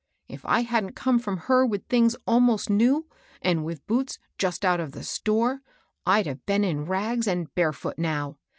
[0.27, 3.05] If I hadn't come from her with things almost new,
[3.39, 5.61] and with boots just out of the store,
[6.07, 8.37] I'd have been in rags and barefoot now.